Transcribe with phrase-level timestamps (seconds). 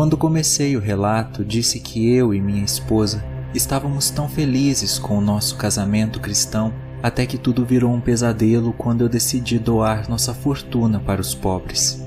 [0.00, 5.20] Quando comecei o relato, disse que eu e minha esposa estávamos tão felizes com o
[5.20, 6.72] nosso casamento cristão
[7.02, 12.02] até que tudo virou um pesadelo quando eu decidi doar nossa fortuna para os pobres.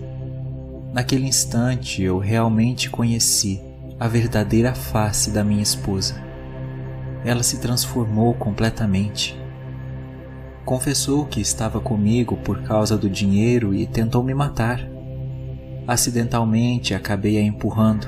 [0.92, 3.62] Naquele instante eu realmente conheci
[4.00, 6.16] a verdadeira face da minha esposa.
[7.24, 9.40] Ela se transformou completamente.
[10.66, 14.93] Confessou que estava comigo por causa do dinheiro e tentou me matar.
[15.88, 18.08] Acidentalmente acabei a empurrando.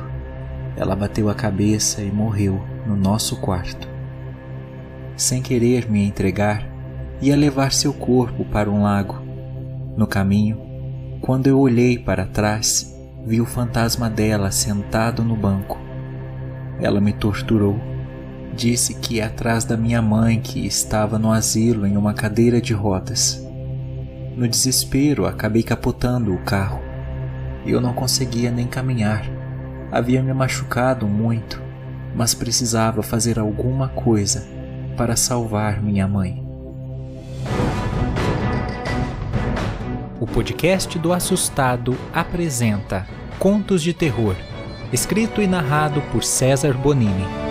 [0.77, 3.87] Ela bateu a cabeça e morreu no nosso quarto.
[5.17, 6.65] Sem querer me entregar,
[7.21, 9.21] ia levar seu corpo para um lago.
[9.97, 10.57] No caminho,
[11.19, 15.77] quando eu olhei para trás, vi o fantasma dela sentado no banco.
[16.79, 17.79] Ela me torturou.
[18.53, 22.73] Disse que ia atrás da minha mãe, que estava no asilo em uma cadeira de
[22.73, 23.45] rodas.
[24.35, 26.84] No desespero, acabei capotando o carro.
[27.65, 29.25] Eu não conseguia nem caminhar.
[29.91, 31.61] Havia me machucado muito,
[32.15, 34.45] mas precisava fazer alguma coisa
[34.95, 36.45] para salvar minha mãe.
[40.19, 43.07] O podcast do Assustado apresenta
[43.39, 44.35] Contos de Terror,
[44.93, 47.44] escrito e narrado por César Bonini.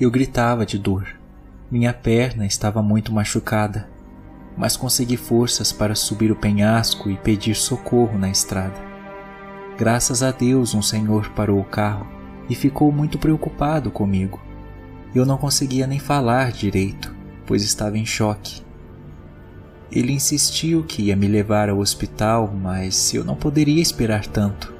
[0.00, 1.06] Eu gritava de dor.
[1.70, 3.88] Minha perna estava muito machucada,
[4.56, 8.74] mas consegui forças para subir o penhasco e pedir socorro na estrada.
[9.78, 12.08] Graças a Deus, um senhor parou o carro
[12.50, 14.40] e ficou muito preocupado comigo.
[15.14, 17.14] Eu não conseguia nem falar direito,
[17.46, 18.62] pois estava em choque.
[19.92, 24.73] Ele insistiu que ia me levar ao hospital, mas eu não poderia esperar tanto.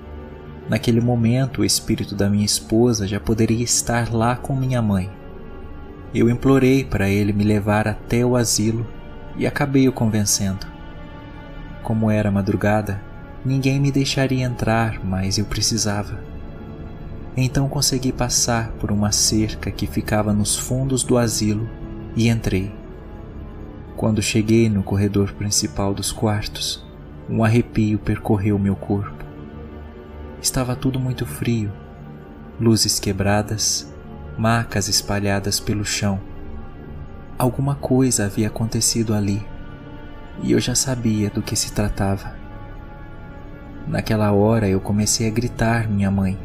[0.68, 5.10] Naquele momento, o espírito da minha esposa já poderia estar lá com minha mãe.
[6.14, 8.86] Eu implorei para ele me levar até o asilo
[9.36, 10.66] e acabei o convencendo.
[11.82, 13.02] Como era madrugada,
[13.44, 16.18] ninguém me deixaria entrar, mas eu precisava.
[17.36, 21.68] Então consegui passar por uma cerca que ficava nos fundos do asilo
[22.16, 22.72] e entrei.
[23.96, 26.84] Quando cheguei no corredor principal dos quartos,
[27.28, 29.23] um arrepio percorreu meu corpo.
[30.44, 31.72] Estava tudo muito frio,
[32.60, 33.90] luzes quebradas,
[34.36, 36.20] macas espalhadas pelo chão.
[37.38, 39.42] Alguma coisa havia acontecido ali
[40.42, 42.36] e eu já sabia do que se tratava.
[43.88, 46.38] Naquela hora eu comecei a gritar minha mãe.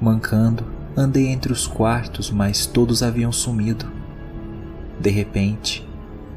[0.00, 0.64] Mancando,
[0.96, 3.86] andei entre os quartos, mas todos haviam sumido.
[4.98, 5.88] De repente,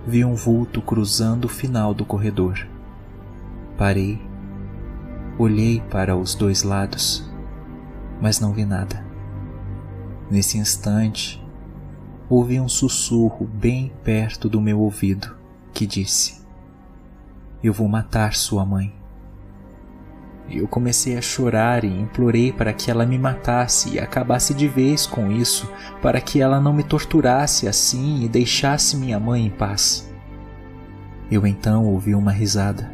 [0.06, 2.68] vi um vulto cruzando o final do corredor.
[3.76, 4.22] Parei
[5.38, 7.28] Olhei para os dois lados,
[8.22, 9.04] mas não vi nada.
[10.30, 11.44] Nesse instante,
[12.30, 15.36] ouvi um sussurro bem perto do meu ouvido
[15.74, 16.46] que disse:
[17.64, 18.94] Eu vou matar sua mãe.
[20.48, 25.08] Eu comecei a chorar e implorei para que ela me matasse e acabasse de vez
[25.08, 25.68] com isso,
[26.00, 30.08] para que ela não me torturasse assim e deixasse minha mãe em paz.
[31.32, 32.93] Eu então ouvi uma risada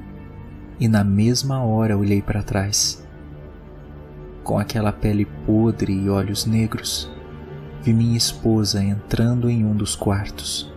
[0.79, 3.06] e na mesma hora olhei para trás.
[4.44, 7.12] Com aquela pele podre e olhos negros,
[7.84, 10.72] vi minha esposa entrando em um dos quartos.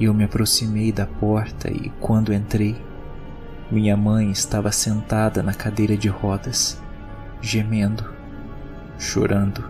[0.00, 2.76] Eu me aproximei da porta e, quando entrei,
[3.70, 6.80] minha mãe estava sentada na cadeira de rodas,
[7.40, 8.04] gemendo,
[8.98, 9.64] chorando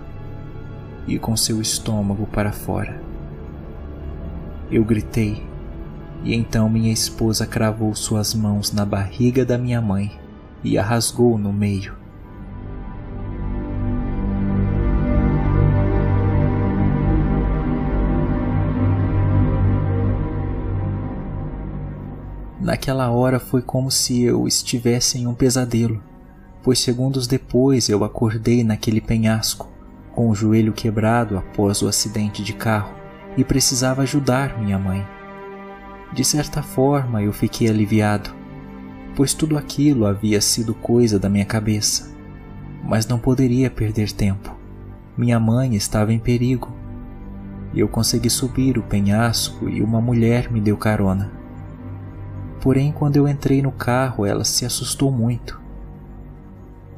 [1.06, 3.00] e com seu estômago para fora.
[4.70, 5.47] Eu gritei
[6.24, 10.12] e então minha esposa cravou suas mãos na barriga da minha mãe
[10.62, 11.96] e a rasgou no meio.
[22.60, 26.02] Naquela hora foi como se eu estivesse em um pesadelo,
[26.62, 29.70] pois segundos depois eu acordei naquele penhasco,
[30.14, 32.94] com o joelho quebrado após o acidente de carro,
[33.38, 35.17] e precisava ajudar minha mãe.
[36.12, 38.30] De certa forma, eu fiquei aliviado,
[39.14, 42.10] pois tudo aquilo havia sido coisa da minha cabeça.
[42.82, 44.56] Mas não poderia perder tempo.
[45.16, 46.72] Minha mãe estava em perigo.
[47.74, 51.30] Eu consegui subir o penhasco e uma mulher me deu carona.
[52.60, 55.60] Porém, quando eu entrei no carro, ela se assustou muito.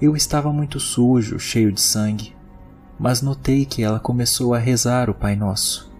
[0.00, 2.34] Eu estava muito sujo, cheio de sangue,
[2.98, 5.90] mas notei que ela começou a rezar o Pai Nosso.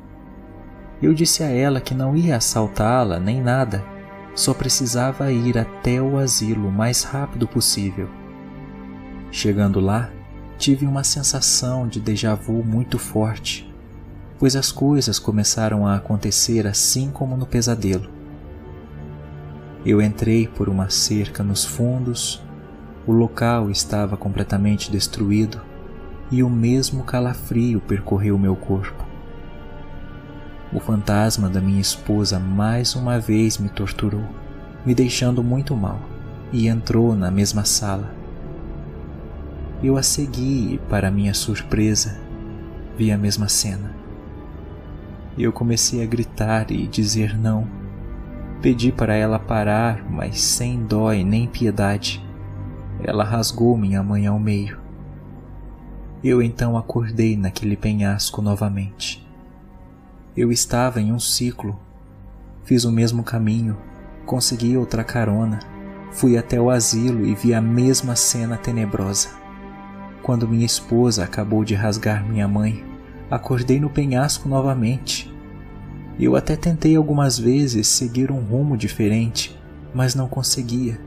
[1.02, 3.82] Eu disse a ela que não ia assaltá-la nem nada,
[4.34, 8.08] só precisava ir até o asilo o mais rápido possível.
[9.30, 10.10] Chegando lá,
[10.58, 13.72] tive uma sensação de déjà vu muito forte,
[14.38, 18.10] pois as coisas começaram a acontecer assim como no pesadelo.
[19.84, 22.42] Eu entrei por uma cerca nos fundos,
[23.06, 25.62] o local estava completamente destruído
[26.30, 28.99] e o mesmo calafrio percorreu meu corpo.
[30.72, 34.24] O fantasma da minha esposa mais uma vez me torturou,
[34.86, 35.98] me deixando muito mal,
[36.52, 38.14] e entrou na mesma sala.
[39.82, 42.16] Eu a segui e, para minha surpresa,
[42.96, 43.92] vi a mesma cena.
[45.36, 47.66] Eu comecei a gritar e dizer não.
[48.62, 52.24] Pedi para ela parar, mas sem dó e nem piedade.
[53.02, 54.78] Ela rasgou minha mãe ao meio.
[56.22, 59.26] Eu então acordei naquele penhasco novamente.
[60.36, 61.76] Eu estava em um ciclo.
[62.62, 63.76] Fiz o mesmo caminho,
[64.24, 65.58] consegui outra carona,
[66.12, 69.30] fui até o asilo e vi a mesma cena tenebrosa.
[70.22, 72.84] Quando minha esposa acabou de rasgar minha mãe,
[73.28, 75.34] acordei no penhasco novamente.
[76.18, 79.58] Eu até tentei algumas vezes seguir um rumo diferente,
[79.92, 81.00] mas não conseguia.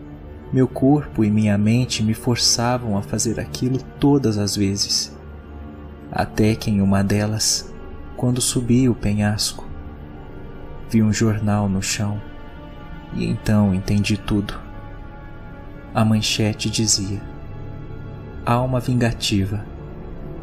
[0.52, 5.16] Meu corpo e minha mente me forçavam a fazer aquilo todas as vezes.
[6.12, 7.73] Até que em uma delas
[8.16, 9.68] quando subi o penhasco.
[10.90, 12.22] Vi um jornal no chão
[13.16, 14.60] e então entendi tudo.
[15.94, 17.22] A manchete dizia:
[18.46, 19.66] Alma vingativa.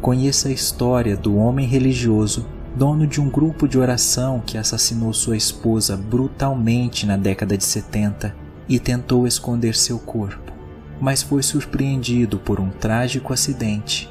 [0.01, 5.37] Conheça a história do homem religioso, dono de um grupo de oração que assassinou sua
[5.37, 8.35] esposa brutalmente na década de 70
[8.67, 10.51] e tentou esconder seu corpo,
[10.99, 14.09] mas foi surpreendido por um trágico acidente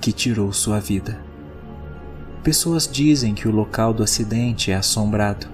[0.00, 1.31] que tirou sua vida.
[2.42, 5.46] Pessoas dizem que o local do acidente é assombrado.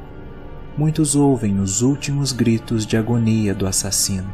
[0.75, 4.32] Muitos ouvem os últimos gritos de agonia do assassino.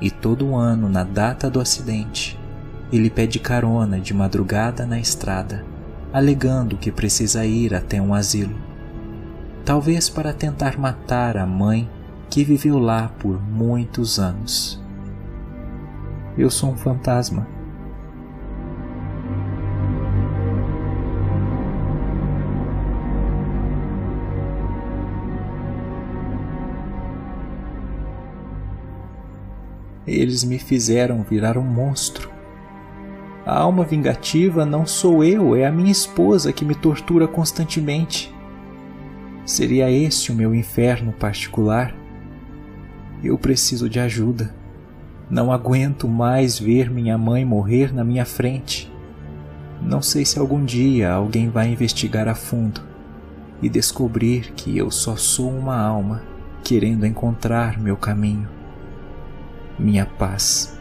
[0.00, 2.38] E todo ano, na data do acidente,
[2.92, 5.64] ele pede carona de madrugada na estrada,
[6.12, 8.54] alegando que precisa ir até um asilo.
[9.64, 11.90] Talvez para tentar matar a mãe
[12.30, 14.80] que viveu lá por muitos anos.
[16.38, 17.59] Eu sou um fantasma
[30.06, 32.30] Eles me fizeram virar um monstro.
[33.44, 38.34] A alma vingativa não sou eu, é a minha esposa que me tortura constantemente.
[39.44, 41.94] Seria este o meu inferno particular?
[43.22, 44.54] Eu preciso de ajuda.
[45.28, 48.90] Não aguento mais ver minha mãe morrer na minha frente.
[49.82, 52.80] Não sei se algum dia alguém vai investigar a fundo
[53.62, 56.22] e descobrir que eu só sou uma alma
[56.62, 58.59] querendo encontrar meu caminho
[59.80, 60.76] minha paz.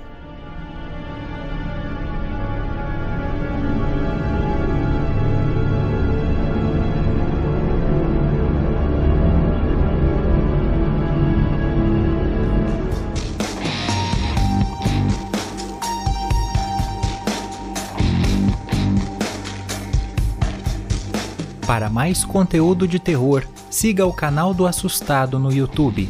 [21.66, 26.10] Para mais conteúdo de terror, siga o canal do Assustado no YouTube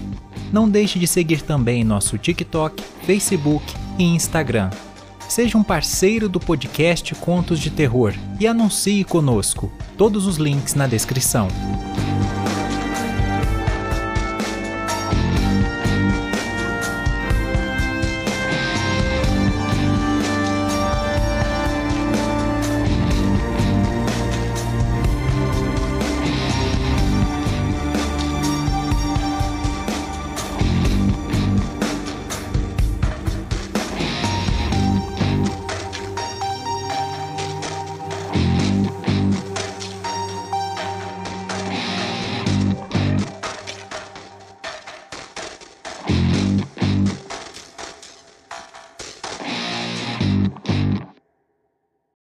[0.51, 3.65] não deixe de seguir também nosso TikTok, Facebook
[3.97, 4.69] e Instagram.
[5.27, 9.71] Seja um parceiro do podcast Contos de Terror e anuncie conosco.
[9.95, 11.47] Todos os links na descrição.